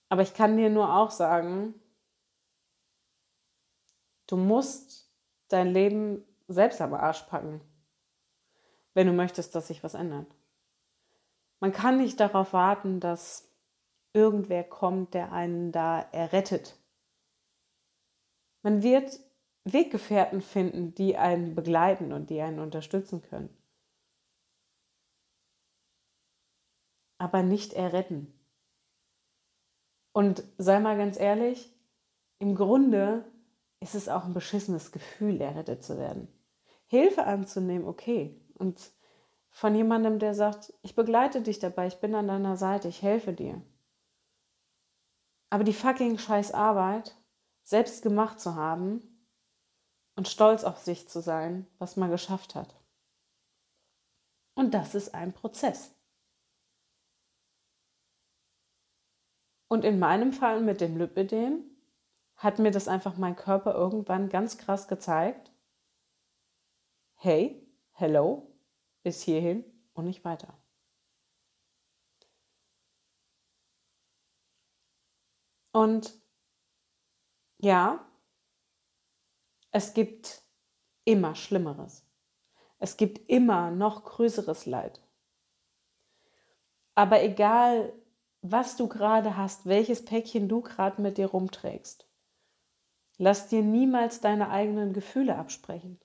Aber 0.09 0.23
ich 0.23 0.33
kann 0.33 0.57
dir 0.57 0.71
nur 0.71 0.95
auch 0.95 1.11
sagen, 1.11 1.75
du 4.25 4.35
musst 4.35 5.07
dein 5.47 5.67
Leben 5.67 6.25
selbst 6.47 6.81
am 6.81 6.95
Arsch 6.95 7.21
packen, 7.21 7.61
wenn 8.95 9.05
du 9.05 9.13
möchtest, 9.13 9.53
dass 9.53 9.67
sich 9.67 9.83
was 9.83 9.93
ändert. 9.93 10.25
Man 11.59 11.71
kann 11.71 11.97
nicht 11.97 12.19
darauf 12.19 12.51
warten, 12.51 12.99
dass 12.99 13.47
irgendwer 14.11 14.63
kommt, 14.63 15.13
der 15.13 15.31
einen 15.31 15.71
da 15.71 16.01
errettet. 16.11 16.80
Man 18.63 18.83
wird 18.83 19.19
Weggefährten 19.63 20.41
finden, 20.41 20.95
die 20.95 21.17
einen 21.17 21.55
begleiten 21.55 22.13
und 22.13 22.29
die 22.29 22.41
einen 22.41 22.59
unterstützen 22.59 23.21
können. 23.21 23.55
Aber 27.17 27.43
nicht 27.43 27.73
erretten. 27.73 28.33
Und 30.13 30.43
sei 30.57 30.79
mal 30.79 30.97
ganz 30.97 31.19
ehrlich, 31.19 31.73
im 32.39 32.55
Grunde 32.55 33.25
ist 33.79 33.95
es 33.95 34.09
auch 34.09 34.25
ein 34.25 34.33
beschissenes 34.33 34.91
Gefühl, 34.91 35.39
errettet 35.39 35.83
zu 35.83 35.97
werden. 35.97 36.27
Hilfe 36.87 37.25
anzunehmen, 37.25 37.87
okay. 37.87 38.39
Und 38.55 38.91
von 39.49 39.75
jemandem, 39.75 40.19
der 40.19 40.33
sagt, 40.33 40.73
ich 40.81 40.95
begleite 40.95 41.41
dich 41.41 41.59
dabei, 41.59 41.87
ich 41.87 41.99
bin 41.99 42.15
an 42.15 42.27
deiner 42.27 42.57
Seite, 42.57 42.87
ich 42.87 43.01
helfe 43.01 43.33
dir. 43.33 43.61
Aber 45.49 45.63
die 45.63 45.73
fucking 45.73 46.17
scheiß 46.17 46.53
Arbeit, 46.53 47.15
selbst 47.63 48.01
gemacht 48.01 48.39
zu 48.39 48.55
haben 48.55 49.25
und 50.15 50.27
stolz 50.27 50.63
auf 50.63 50.79
sich 50.79 51.07
zu 51.07 51.21
sein, 51.21 51.67
was 51.77 51.95
man 51.95 52.11
geschafft 52.11 52.55
hat. 52.55 52.75
Und 54.53 54.73
das 54.73 54.95
ist 54.95 55.13
ein 55.13 55.33
Prozess. 55.33 55.95
Und 59.67 59.85
in 59.85 59.99
meinem 59.99 60.33
Fall 60.33 60.61
mit 60.61 60.81
dem 60.81 60.97
Lipödem 60.97 61.63
hat 62.35 62.59
mir 62.59 62.71
das 62.71 62.87
einfach 62.87 63.17
mein 63.17 63.35
Körper 63.35 63.73
irgendwann 63.73 64.27
ganz 64.27 64.57
krass 64.57 64.87
gezeigt. 64.87 65.51
Hey, 67.15 67.65
hello, 67.91 68.51
bis 69.03 69.21
hierhin 69.21 69.63
und 69.93 70.05
nicht 70.05 70.25
weiter. 70.25 70.57
Und 75.71 76.20
ja, 77.61 78.03
es 79.71 79.93
gibt 79.93 80.41
immer 81.05 81.35
Schlimmeres. 81.35 82.05
Es 82.79 82.97
gibt 82.97 83.29
immer 83.29 83.69
noch 83.69 84.03
größeres 84.03 84.65
Leid. 84.65 84.99
Aber 86.95 87.21
egal, 87.21 87.93
was 88.41 88.75
du 88.75 88.87
gerade 88.87 89.37
hast, 89.37 89.67
welches 89.67 90.03
Päckchen 90.03 90.49
du 90.49 90.61
gerade 90.61 91.01
mit 91.01 91.19
dir 91.19 91.27
rumträgst. 91.27 92.07
Lass 93.17 93.47
dir 93.47 93.61
niemals 93.61 94.19
deine 94.19 94.49
eigenen 94.49 94.93
Gefühle 94.93 95.35
absprechen. 95.35 95.99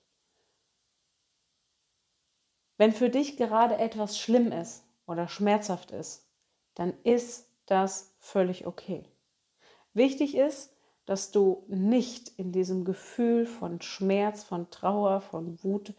Wenn 2.77 2.93
für 2.93 3.09
dich 3.09 3.37
gerade 3.37 3.77
etwas 3.77 4.19
schlimm 4.19 4.51
ist 4.51 4.85
oder 5.07 5.27
schmerzhaft 5.27 5.89
ist, 5.89 6.29
dann 6.75 6.93
ist 7.01 7.51
das 7.65 8.15
völlig 8.19 8.67
okay. 8.67 9.11
Wichtig 9.93 10.35
ist, 10.35 10.76
dass 11.07 11.31
du 11.31 11.63
nicht 11.69 12.27
in 12.37 12.51
diesem 12.51 12.85
Gefühl 12.85 13.45
von 13.47 13.81
Schmerz, 13.81 14.43
von 14.43 14.69
Trauer, 14.69 15.21
von 15.21 15.63
Wut 15.63 15.93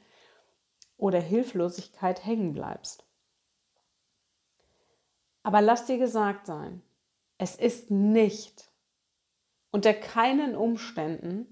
oder 0.99 1.19
Hilflosigkeit 1.19 2.25
hängen 2.25 2.53
bleibst. 2.53 3.05
Aber 5.43 5.63
lass 5.63 5.87
dir 5.87 5.97
gesagt 5.97 6.47
sein, 6.47 6.83
es 7.39 7.57
ist 7.57 7.91
nicht 7.91 8.71
unter 9.71 9.95
keinen 9.95 10.55
Umständen 10.55 11.47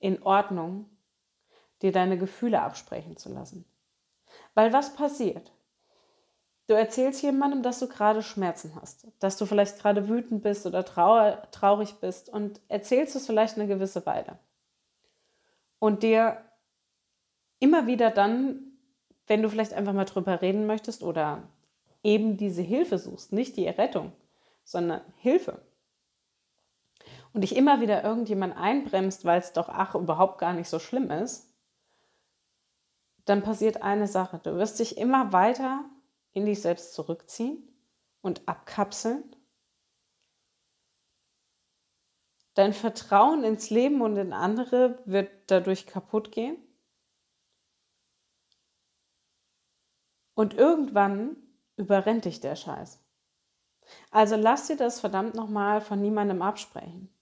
in 0.00 0.20
Ordnung, 0.22 0.90
dir 1.80 1.92
deine 1.92 2.18
Gefühle 2.18 2.60
absprechen 2.60 3.16
zu 3.16 3.32
lassen. 3.32 3.64
Weil 4.54 4.72
was 4.72 4.96
passiert? 4.96 5.52
Du 6.68 6.74
erzählst 6.74 7.22
jemandem, 7.22 7.62
dass 7.62 7.78
du 7.78 7.88
gerade 7.88 8.22
Schmerzen 8.22 8.74
hast, 8.78 9.06
dass 9.20 9.38
du 9.38 9.46
vielleicht 9.46 9.78
gerade 9.78 10.06
wütend 10.06 10.42
bist 10.42 10.66
oder 10.66 10.84
trauer, 10.84 11.48
traurig 11.50 11.94
bist 11.94 12.28
und 12.28 12.60
erzählst 12.68 13.16
es 13.16 13.26
vielleicht 13.26 13.56
eine 13.56 13.66
gewisse 13.66 14.04
Weile. 14.04 14.38
Und 15.78 16.02
dir 16.02 16.44
immer 17.58 17.86
wieder 17.86 18.10
dann, 18.10 18.60
wenn 19.26 19.42
du 19.42 19.48
vielleicht 19.48 19.72
einfach 19.72 19.94
mal 19.94 20.04
drüber 20.04 20.42
reden 20.42 20.66
möchtest 20.66 21.02
oder 21.02 21.42
eben 22.02 22.36
diese 22.36 22.62
Hilfe 22.62 22.98
suchst, 22.98 23.32
nicht 23.32 23.56
die 23.56 23.64
Errettung, 23.64 24.12
sondern 24.62 25.00
Hilfe. 25.16 25.62
Und 27.32 27.40
dich 27.40 27.56
immer 27.56 27.80
wieder 27.80 28.04
irgendjemand 28.04 28.54
einbremst, 28.58 29.24
weil 29.24 29.40
es 29.40 29.54
doch 29.54 29.70
ach 29.70 29.94
überhaupt 29.94 30.38
gar 30.38 30.52
nicht 30.52 30.68
so 30.68 30.78
schlimm 30.78 31.10
ist, 31.10 31.50
dann 33.24 33.42
passiert 33.42 33.82
eine 33.82 34.06
Sache. 34.06 34.38
Du 34.42 34.56
wirst 34.56 34.78
dich 34.78 34.98
immer 34.98 35.32
weiter 35.32 35.86
in 36.32 36.46
dich 36.46 36.62
selbst 36.62 36.94
zurückziehen 36.94 37.62
und 38.20 38.46
abkapseln. 38.48 39.34
Dein 42.54 42.72
Vertrauen 42.72 43.44
ins 43.44 43.70
Leben 43.70 44.02
und 44.02 44.16
in 44.16 44.32
andere 44.32 45.00
wird 45.04 45.30
dadurch 45.46 45.86
kaputt 45.86 46.32
gehen. 46.32 46.56
Und 50.34 50.54
irgendwann 50.54 51.36
überrennt 51.76 52.24
dich 52.24 52.40
der 52.40 52.56
Scheiß. 52.56 53.00
Also 54.10 54.36
lass 54.36 54.66
dir 54.66 54.76
das 54.76 55.00
verdammt 55.00 55.34
nochmal 55.34 55.80
von 55.80 56.00
niemandem 56.00 56.42
absprechen. 56.42 57.12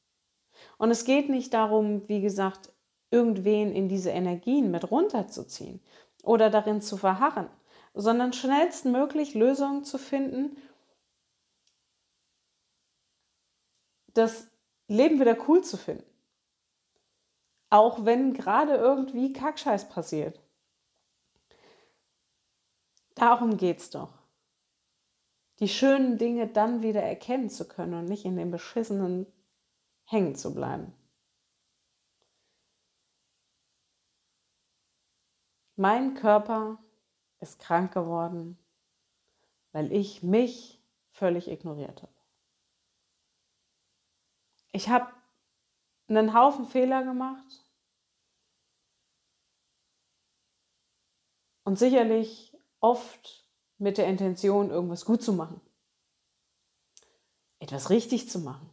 Und 0.78 0.90
es 0.90 1.04
geht 1.04 1.28
nicht 1.28 1.52
darum, 1.54 2.08
wie 2.08 2.20
gesagt, 2.20 2.72
irgendwen 3.10 3.72
in 3.72 3.88
diese 3.88 4.10
Energien 4.10 4.70
mit 4.70 4.90
runterzuziehen 4.90 5.80
oder 6.22 6.50
darin 6.50 6.80
zu 6.80 6.96
verharren, 6.96 7.48
sondern 7.96 8.32
schnellstmöglich 8.32 9.34
Lösungen 9.34 9.82
zu 9.84 9.98
finden, 9.98 10.56
das 14.14 14.48
Leben 14.86 15.18
wieder 15.18 15.36
cool 15.48 15.64
zu 15.64 15.76
finden. 15.76 16.04
Auch 17.70 18.04
wenn 18.04 18.34
gerade 18.34 18.74
irgendwie 18.74 19.32
Kackscheiß 19.32 19.88
passiert. 19.88 20.40
Darum 23.14 23.56
geht's 23.56 23.90
doch 23.90 24.12
die 25.58 25.68
schönen 25.68 26.18
Dinge 26.18 26.46
dann 26.46 26.82
wieder 26.82 27.02
erkennen 27.02 27.48
zu 27.48 27.66
können 27.66 27.94
und 27.94 28.04
nicht 28.04 28.26
in 28.26 28.36
dem 28.36 28.50
beschissenen 28.50 29.26
hängen 30.04 30.34
zu 30.34 30.54
bleiben. 30.54 30.92
Mein 35.76 36.14
Körper 36.14 36.78
ist 37.40 37.58
krank 37.58 37.92
geworden, 37.92 38.58
weil 39.72 39.92
ich 39.92 40.22
mich 40.22 40.82
völlig 41.10 41.48
ignoriert 41.48 42.02
habe. 42.02 42.12
Ich 44.72 44.88
habe 44.88 45.10
einen 46.08 46.34
Haufen 46.34 46.66
Fehler 46.66 47.02
gemacht 47.04 47.64
und 51.64 51.78
sicherlich 51.78 52.56
oft 52.80 53.46
mit 53.78 53.98
der 53.98 54.06
Intention, 54.06 54.70
irgendwas 54.70 55.04
gut 55.04 55.22
zu 55.22 55.32
machen, 55.32 55.60
etwas 57.58 57.90
richtig 57.90 58.28
zu 58.30 58.38
machen. 58.38 58.70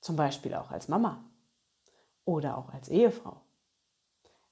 Zum 0.00 0.16
Beispiel 0.16 0.54
auch 0.54 0.70
als 0.70 0.88
Mama 0.88 1.24
oder 2.24 2.56
auch 2.56 2.70
als 2.70 2.88
Ehefrau, 2.88 3.42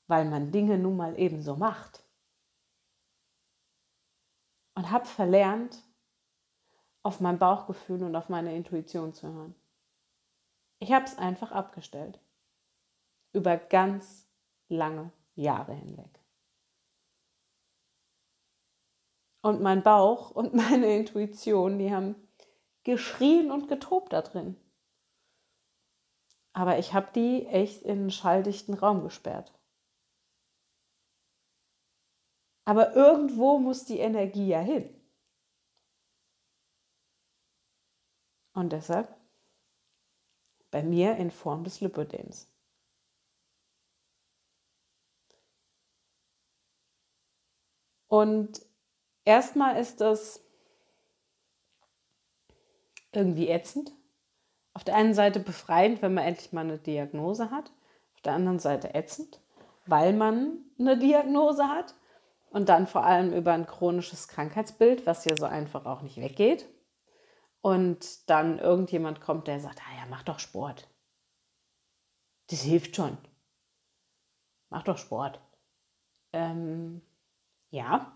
weil 0.08 0.24
man 0.24 0.50
Dinge 0.50 0.78
nun 0.78 0.96
mal 0.96 1.18
ebenso 1.18 1.54
macht. 1.54 2.02
Und 4.74 4.90
habe 4.90 5.06
verlernt, 5.06 5.82
auf 7.02 7.20
mein 7.20 7.38
Bauchgefühl 7.38 8.02
und 8.02 8.14
auf 8.16 8.28
meine 8.28 8.54
Intuition 8.54 9.14
zu 9.14 9.32
hören. 9.32 9.54
Ich 10.78 10.92
habe 10.92 11.04
es 11.04 11.16
einfach 11.16 11.52
abgestellt. 11.52 12.20
Über 13.32 13.56
ganz 13.56 14.26
lange 14.68 15.12
Jahre 15.34 15.74
hinweg. 15.74 16.20
Und 19.42 19.60
mein 19.60 19.82
Bauch 19.82 20.30
und 20.34 20.54
meine 20.54 20.94
Intuition, 20.96 21.78
die 21.78 21.92
haben 21.92 22.14
geschrien 22.84 23.50
und 23.50 23.68
getobt 23.68 24.12
da 24.12 24.22
drin. 24.22 24.56
Aber 26.52 26.78
ich 26.78 26.92
habe 26.92 27.08
die 27.14 27.46
echt 27.46 27.82
in 27.82 28.00
einen 28.00 28.10
schalldichten 28.10 28.74
Raum 28.74 29.02
gesperrt. 29.02 29.57
Aber 32.68 32.94
irgendwo 32.94 33.58
muss 33.58 33.86
die 33.86 33.98
Energie 33.98 34.48
ja 34.48 34.60
hin. 34.60 34.94
Und 38.52 38.74
deshalb 38.74 39.08
bei 40.70 40.82
mir 40.82 41.16
in 41.16 41.30
Form 41.30 41.64
des 41.64 41.80
Lipödems. 41.80 42.46
Und 48.06 48.60
erstmal 49.24 49.80
ist 49.80 50.02
das 50.02 50.44
irgendwie 53.12 53.48
ätzend. 53.48 53.94
Auf 54.74 54.84
der 54.84 54.96
einen 54.96 55.14
Seite 55.14 55.40
befreiend, 55.40 56.02
wenn 56.02 56.12
man 56.12 56.24
endlich 56.24 56.52
mal 56.52 56.66
eine 56.66 56.76
Diagnose 56.78 57.50
hat. 57.50 57.72
Auf 58.12 58.20
der 58.20 58.34
anderen 58.34 58.58
Seite 58.58 58.94
ätzend, 58.94 59.40
weil 59.86 60.12
man 60.12 60.66
eine 60.78 60.98
Diagnose 60.98 61.66
hat. 61.66 61.94
Und 62.50 62.68
dann 62.68 62.86
vor 62.86 63.04
allem 63.04 63.32
über 63.32 63.52
ein 63.52 63.66
chronisches 63.66 64.28
Krankheitsbild, 64.28 65.06
was 65.06 65.24
ja 65.24 65.36
so 65.36 65.44
einfach 65.44 65.84
auch 65.84 66.02
nicht 66.02 66.16
weggeht. 66.16 66.66
Und 67.60 68.28
dann 68.30 68.58
irgendjemand 68.58 69.20
kommt, 69.20 69.48
der 69.48 69.60
sagt, 69.60 69.80
ah 69.80 69.96
ja, 69.98 70.06
mach 70.08 70.22
doch 70.22 70.38
Sport. 70.38 70.88
Das 72.50 72.62
hilft 72.62 72.96
schon. 72.96 73.18
Mach 74.70 74.82
doch 74.82 74.96
Sport. 74.96 75.40
Ähm, 76.32 77.02
ja, 77.70 78.12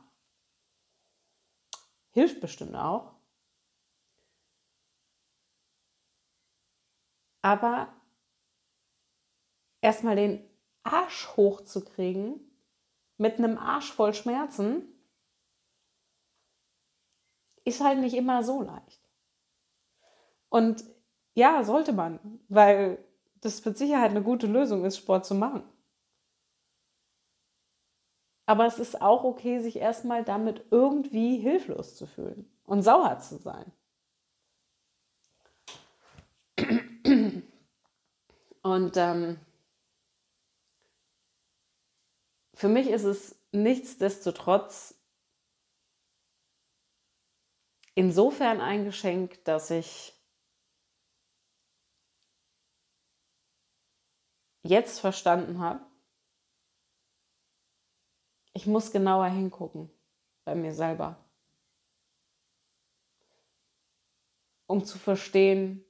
hilft 2.10 2.40
bestimmt 2.40 2.74
auch. 2.76 3.12
Aber 7.42 7.92
erstmal 9.80 10.16
den 10.16 10.48
Arsch 10.84 11.28
hochzukriegen 11.36 12.51
mit 13.16 13.38
einem 13.38 13.58
Arsch 13.58 13.92
voll 13.92 14.14
Schmerzen, 14.14 14.88
ist 17.64 17.80
halt 17.80 17.98
nicht 17.98 18.14
immer 18.14 18.42
so 18.42 18.62
leicht. 18.62 19.00
Und 20.48 20.84
ja, 21.34 21.64
sollte 21.64 21.92
man, 21.92 22.40
weil 22.48 23.02
das 23.40 23.64
mit 23.64 23.78
Sicherheit 23.78 24.10
eine 24.10 24.22
gute 24.22 24.46
Lösung 24.46 24.84
ist, 24.84 24.98
Sport 24.98 25.24
zu 25.24 25.34
machen. 25.34 25.64
Aber 28.46 28.66
es 28.66 28.78
ist 28.78 29.00
auch 29.00 29.24
okay, 29.24 29.60
sich 29.60 29.76
erstmal 29.76 30.24
damit 30.24 30.66
irgendwie 30.70 31.38
hilflos 31.38 31.96
zu 31.96 32.06
fühlen 32.06 32.50
und 32.64 32.82
sauer 32.82 33.18
zu 33.18 33.38
sein. 33.38 33.72
Und 38.62 38.96
ähm, 38.96 39.38
für 42.62 42.68
mich 42.68 42.86
ist 42.86 43.02
es 43.02 43.34
nichtsdestotrotz 43.50 44.94
insofern 47.96 48.60
ein 48.60 48.84
Geschenk, 48.84 49.42
dass 49.42 49.72
ich 49.72 50.12
jetzt 54.62 55.00
verstanden 55.00 55.58
habe, 55.58 55.84
ich 58.52 58.68
muss 58.68 58.92
genauer 58.92 59.26
hingucken 59.26 59.90
bei 60.44 60.54
mir 60.54 60.72
selber, 60.72 61.18
um 64.68 64.84
zu 64.84 64.98
verstehen, 64.98 65.84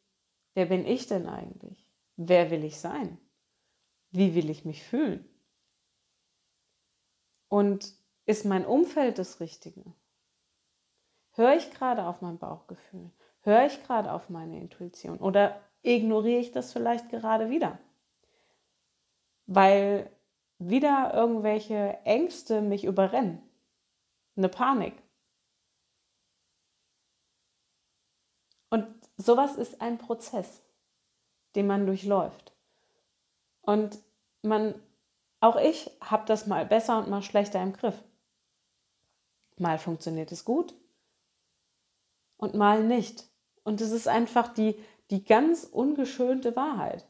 wer 0.55 0.65
bin 0.65 0.87
ich 0.87 1.07
denn 1.07 1.29
eigentlich? 1.29 1.87
Wer 2.17 2.51
will 2.51 2.65
ich 2.65 2.81
sein? 2.81 3.19
Wie 4.11 4.35
will 4.35 4.49
ich 4.49 4.65
mich 4.65 4.83
fühlen? 4.83 5.32
Und 7.53 7.93
ist 8.25 8.47
mein 8.47 8.65
Umfeld 8.65 9.19
das 9.19 9.39
Richtige? 9.39 9.85
Höre 11.33 11.55
ich 11.55 11.71
gerade 11.71 12.07
auf 12.07 12.23
mein 12.23 12.39
Bauchgefühl? 12.39 13.11
Höre 13.43 13.67
ich 13.67 13.83
gerade 13.83 14.11
auf 14.11 14.31
meine 14.31 14.59
Intuition? 14.59 15.19
Oder 15.19 15.61
ignoriere 15.83 16.41
ich 16.41 16.53
das 16.53 16.73
vielleicht 16.73 17.11
gerade 17.11 17.51
wieder? 17.51 17.79
Weil 19.45 20.11
wieder 20.57 21.13
irgendwelche 21.13 21.99
Ängste 22.05 22.63
mich 22.63 22.85
überrennen. 22.85 23.43
Eine 24.35 24.49
Panik. 24.49 24.95
Und 28.71 28.87
sowas 29.19 29.57
ist 29.57 29.83
ein 29.83 29.99
Prozess, 29.99 30.63
den 31.55 31.67
man 31.67 31.85
durchläuft. 31.85 32.55
Und 33.61 33.99
man, 34.41 34.75
auch 35.43 35.57
ich 35.57 35.91
habe 36.01 36.25
das 36.27 36.47
mal 36.47 36.65
besser 36.65 36.99
und 36.99 37.11
mal 37.11 37.23
schlechter 37.23 37.61
im 37.61 37.73
Griff. 37.73 38.01
Mal 39.59 39.77
funktioniert 39.77 40.31
es 40.31 40.45
gut 40.45 40.73
und 42.37 42.55
mal 42.55 42.85
nicht. 42.85 43.29
Und 43.65 43.81
es 43.81 43.91
ist 43.91 44.07
einfach 44.07 44.55
die, 44.55 44.79
die 45.11 45.25
ganz 45.25 45.65
ungeschönte 45.65 46.55
Wahrheit. 46.55 47.05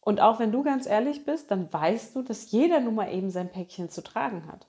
Und 0.00 0.20
auch 0.20 0.40
wenn 0.40 0.50
du 0.50 0.64
ganz 0.64 0.86
ehrlich 0.86 1.24
bist, 1.24 1.50
dann 1.50 1.72
weißt 1.72 2.16
du, 2.16 2.22
dass 2.22 2.50
jeder 2.50 2.80
nun 2.80 2.96
mal 2.96 3.12
eben 3.12 3.30
sein 3.30 3.50
Päckchen 3.50 3.88
zu 3.88 4.02
tragen 4.02 4.46
hat. 4.46 4.66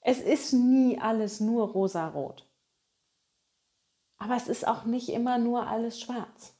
Es 0.00 0.20
ist 0.20 0.52
nie 0.52 0.98
alles 1.00 1.38
nur 1.38 1.68
rosa-rot. 1.68 2.48
Aber 4.16 4.34
es 4.34 4.48
ist 4.48 4.66
auch 4.66 4.84
nicht 4.84 5.08
immer 5.08 5.38
nur 5.38 5.68
alles 5.68 6.00
schwarz. 6.00 6.59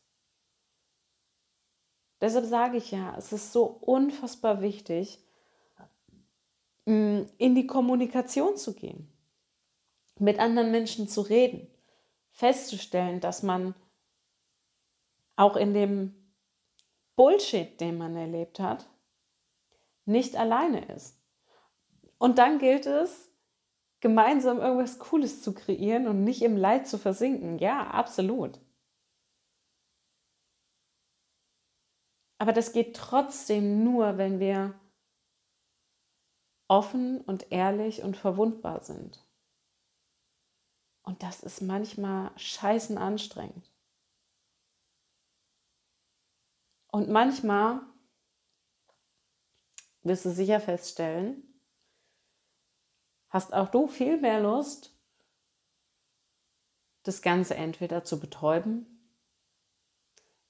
Deshalb 2.21 2.45
sage 2.45 2.77
ich 2.77 2.91
ja, 2.91 3.15
es 3.17 3.33
ist 3.33 3.53
so 3.53 3.65
unfassbar 3.65 4.61
wichtig, 4.61 5.19
mm, 6.85 7.23
in 7.39 7.55
die 7.55 7.67
Kommunikation 7.67 8.57
zu 8.57 8.75
gehen, 8.75 9.11
mit 10.19 10.39
anderen 10.39 10.71
Menschen 10.71 11.09
zu 11.09 11.23
reden, 11.23 11.67
festzustellen, 12.33 13.21
dass 13.21 13.43
man 13.43 13.75
auch 15.37 15.57
in 15.57 15.73
dem 15.73 16.15
Bullshit, 17.17 17.81
den 17.81 17.97
man 17.97 18.17
erlebt 18.17 18.61
hat, 18.61 18.89
nicht 20.05 20.37
alleine 20.37 20.85
ist. 20.93 21.19
Und 22.19 22.39
dann 22.39 22.59
gilt 22.59 22.85
es, 22.87 23.31
gemeinsam 24.01 24.59
irgendwas 24.59 24.99
Cooles 24.99 25.43
zu 25.43 25.55
kreieren 25.55 26.07
und 26.09 26.25
nicht 26.25 26.43
im 26.43 26.57
Leid 26.57 26.87
zu 26.87 26.99
versinken. 26.99 27.59
Ja, 27.59 27.87
absolut. 27.89 28.59
Aber 32.41 32.55
das 32.55 32.73
geht 32.73 32.97
trotzdem 32.97 33.85
nur, 33.85 34.17
wenn 34.17 34.41
wir 34.41 34.75
offen 36.69 37.21
und 37.21 37.53
ehrlich 37.53 38.03
und 38.03 38.17
verwundbar 38.17 38.83
sind. 38.83 39.23
Und 41.03 41.23
das 41.23 41.43
ist 41.43 41.61
manchmal 41.61 42.31
scheißen 42.39 42.97
anstrengend. 42.97 43.71
Und 46.87 47.11
manchmal 47.11 47.83
wirst 50.01 50.25
du 50.25 50.31
sicher 50.31 50.61
feststellen, 50.61 51.61
hast 53.29 53.53
auch 53.53 53.69
du 53.69 53.87
viel 53.87 54.19
mehr 54.19 54.41
Lust, 54.41 54.99
das 57.03 57.21
Ganze 57.21 57.55
entweder 57.55 58.03
zu 58.03 58.19
betäuben, 58.19 59.15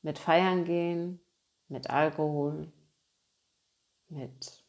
mit 0.03 0.21
Feiern 0.21 0.65
gehen, 0.65 1.21
mit 1.71 1.89
Alkohol, 1.89 2.71
mit 4.09 4.63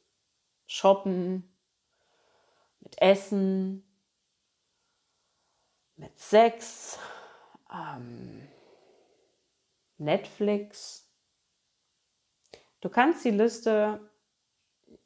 Shoppen, 0.67 1.51
mit 2.79 3.01
Essen, 3.01 3.83
mit 5.97 6.17
Sex, 6.17 6.97
ähm, 7.71 8.47
Netflix, 9.97 11.11
Du 12.81 12.89
kannst 12.89 13.23
die 13.23 13.31
Liste 13.31 13.99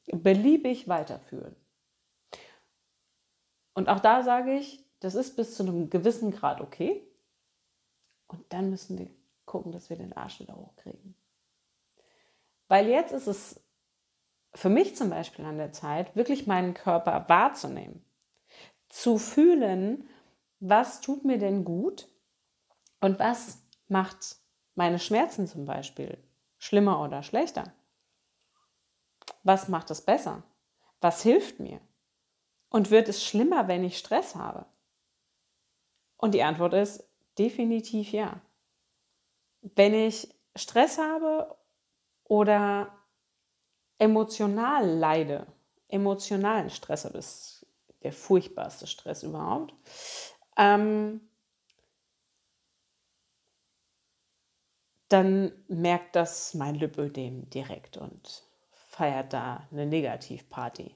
beliebig 0.07 0.87
weiterführen. 0.87 1.55
Und 3.73 3.89
auch 3.89 3.99
da 3.99 4.23
sage 4.23 4.57
ich, 4.57 4.83
das 5.01 5.15
ist 5.15 5.35
bis 5.35 5.55
zu 5.55 5.63
einem 5.63 5.89
gewissen 5.89 6.31
Grad 6.31 6.61
okay. 6.61 7.05
Und 8.27 8.41
dann 8.53 8.69
müssen 8.69 8.97
wir 8.97 9.09
gucken, 9.45 9.73
dass 9.73 9.89
wir 9.89 9.97
den 9.97 10.13
Arsch 10.13 10.39
wieder 10.39 10.55
hochkriegen. 10.55 11.15
Weil 12.67 12.87
jetzt 12.87 13.11
ist 13.11 13.27
es 13.27 13.61
für 14.53 14.69
mich 14.69 14.95
zum 14.95 15.09
Beispiel 15.09 15.45
an 15.45 15.57
der 15.57 15.71
Zeit, 15.71 16.15
wirklich 16.15 16.47
meinen 16.47 16.73
Körper 16.73 17.25
wahrzunehmen. 17.27 18.03
Zu 18.89 19.17
fühlen, 19.17 20.09
was 20.59 21.01
tut 21.01 21.25
mir 21.25 21.37
denn 21.37 21.65
gut 21.65 22.07
und 23.01 23.19
was 23.19 23.61
macht 23.87 24.37
meine 24.75 24.99
Schmerzen 24.99 25.47
zum 25.47 25.65
Beispiel 25.65 26.17
schlimmer 26.57 27.01
oder 27.01 27.21
schlechter? 27.21 27.73
Was 29.43 29.67
macht 29.67 29.91
es 29.91 30.01
besser? 30.01 30.43
Was 31.01 31.21
hilft 31.21 31.59
mir? 31.59 31.79
Und 32.69 32.89
wird 32.89 33.09
es 33.09 33.23
schlimmer, 33.23 33.67
wenn 33.67 33.83
ich 33.83 33.97
Stress 33.97 34.35
habe? 34.35 34.65
Und 36.17 36.33
die 36.33 36.43
Antwort 36.43 36.73
ist 36.73 37.07
definitiv 37.37 38.11
ja. 38.11 38.41
Wenn 39.61 39.93
ich 39.93 40.33
Stress 40.55 40.97
habe 40.97 41.55
oder 42.25 42.91
emotional 43.97 44.87
leide, 44.87 45.47
emotionalen 45.87 46.69
Stress, 46.69 47.03
das 47.03 47.13
ist 47.13 47.67
der 48.03 48.13
furchtbarste 48.13 48.87
Stress 48.87 49.23
überhaupt, 49.23 49.73
ähm, 50.57 51.21
dann 55.07 55.51
merkt 55.67 56.15
das 56.15 56.53
mein 56.53 56.75
Lipödem 56.75 57.49
direkt 57.49 57.97
und 57.97 58.43
feiert 58.71 59.33
da 59.33 59.67
eine 59.71 59.85
Negativparty. 59.85 60.95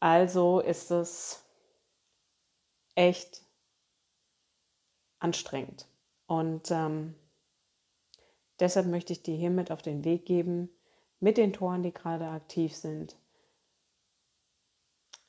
Also 0.00 0.60
ist 0.60 0.90
es 0.90 1.44
echt 2.94 3.42
anstrengend. 5.18 5.86
Und 6.26 6.70
ähm, 6.70 7.14
deshalb 8.60 8.86
möchte 8.86 9.12
ich 9.12 9.22
dir 9.22 9.34
hiermit 9.34 9.70
auf 9.70 9.82
den 9.82 10.04
Weg 10.04 10.26
geben, 10.26 10.70
mit 11.18 11.36
den 11.36 11.52
Toren, 11.52 11.82
die 11.82 11.92
gerade 11.92 12.28
aktiv 12.28 12.74
sind. 12.74 13.16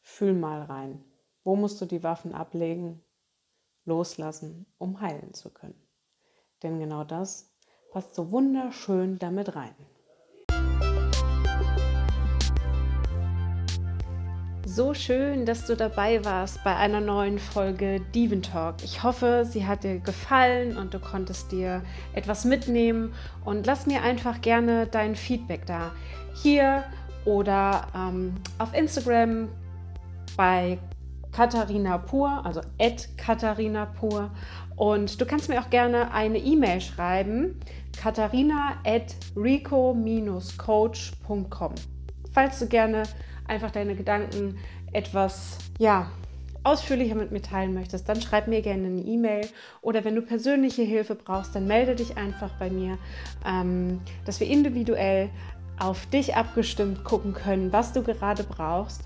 Fühl 0.02 0.34
mal 0.34 0.62
rein. 0.62 1.04
Wo 1.44 1.56
musst 1.56 1.82
du 1.82 1.86
die 1.86 2.04
Waffen 2.04 2.34
ablegen, 2.34 3.04
loslassen, 3.86 4.66
um 4.78 5.02
heilen 5.02 5.34
zu 5.34 5.50
können? 5.50 5.82
Denn 6.64 6.80
genau 6.80 7.04
das 7.04 7.52
passt 7.92 8.16
so 8.16 8.32
wunderschön 8.32 9.18
damit 9.18 9.56
rein. 9.56 9.76
So 14.74 14.94
schön, 14.94 15.46
dass 15.46 15.66
du 15.66 15.76
dabei 15.76 16.24
warst 16.24 16.64
bei 16.64 16.74
einer 16.74 17.02
neuen 17.02 17.40
Folge 17.40 18.00
Diven 18.16 18.42
Talk. 18.42 18.76
Ich 18.86 19.04
hoffe, 19.04 19.46
sie 19.46 19.68
hat 19.68 19.84
dir 19.84 20.00
gefallen 20.00 20.78
und 20.78 20.94
du 20.94 21.00
konntest 21.00 21.52
dir 21.52 21.84
etwas 22.14 22.46
mitnehmen. 22.46 23.14
Und 23.44 23.66
lass 23.66 23.86
mir 23.86 24.02
einfach 24.02 24.40
gerne 24.40 24.88
dein 24.88 25.18
Feedback 25.18 25.66
da. 25.66 25.92
Hier 26.42 26.86
oder 27.26 27.86
ähm, 27.94 28.36
auf 28.60 28.74
Instagram 28.74 29.50
bei 30.38 30.80
Katharina 31.34 31.98
Pur, 31.98 32.46
also 32.46 32.62
at 32.80 33.10
Katharina 33.18 33.88
Pur. 33.88 34.32
Und 34.78 35.20
du 35.20 35.26
kannst 35.26 35.50
mir 35.50 35.60
auch 35.60 35.70
gerne 35.70 36.14
eine 36.14 36.38
E-Mail 36.38 36.80
schreiben, 36.80 37.60
katharina 38.02 38.78
at 38.86 39.16
rico-coach.com. 39.36 41.76
Falls 42.34 42.60
du 42.60 42.68
gerne 42.68 43.04
einfach 43.48 43.72
deine 43.72 43.96
Gedanken 43.96 44.58
etwas, 44.92 45.58
ja, 45.78 46.12
ausführlicher 46.64 47.16
mit 47.16 47.32
mir 47.32 47.42
teilen 47.42 47.74
möchtest, 47.74 48.08
dann 48.08 48.22
schreib 48.22 48.48
mir 48.48 48.62
gerne 48.62 48.88
eine 48.88 49.02
E-Mail 49.02 49.48
oder 49.82 50.06
wenn 50.06 50.16
du 50.16 50.22
persönliche 50.22 50.84
Hilfe 50.84 51.16
brauchst, 51.16 51.56
dann 51.56 51.66
melde 51.66 51.96
dich 51.96 52.18
einfach 52.18 52.52
bei 52.60 52.70
mir, 52.70 52.98
ähm, 53.46 54.00
dass 54.26 54.40
wir 54.40 54.48
individuell 54.48 55.30
auf 55.80 56.06
dich 56.08 56.36
abgestimmt 56.36 57.04
gucken 57.04 57.34
können, 57.34 57.74
was 57.74 57.94
du 57.94 58.04
gerade 58.04 58.44
brauchst. 58.44 59.02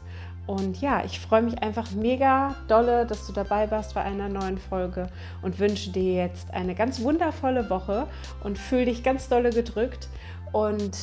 Und 0.48 0.80
ja, 0.80 1.04
ich 1.04 1.20
freue 1.20 1.42
mich 1.42 1.64
einfach 1.64 1.90
mega 1.92 2.56
dolle, 2.68 3.06
dass 3.08 3.26
du 3.26 3.34
dabei 3.34 3.72
warst 3.72 3.96
bei 3.96 4.02
einer 4.02 4.30
neuen 4.30 4.60
Folge 4.60 5.08
und 5.42 5.58
wünsche 5.58 5.92
dir 5.92 6.14
jetzt 6.14 6.54
eine 6.54 6.76
ganz 6.76 7.02
wundervolle 7.02 7.70
Woche 7.70 8.08
und 8.44 8.60
fühle 8.60 8.86
dich 8.86 9.02
ganz 9.02 9.28
dolle 9.28 9.50
gedrückt. 9.50 10.08
Und 10.52 10.96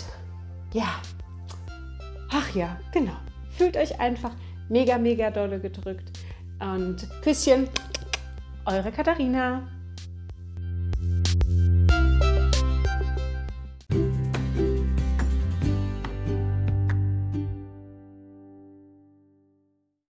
ja, 0.72 0.86
Ach 2.34 2.54
ja, 2.54 2.78
genau. 2.92 3.16
Fühlt 3.50 3.76
euch 3.76 4.00
einfach 4.00 4.32
mega, 4.68 4.96
mega 4.96 5.30
dolle 5.30 5.60
gedrückt. 5.60 6.18
Und 6.60 7.06
Küsschen, 7.22 7.68
eure 8.64 8.90
Katharina. 8.90 9.68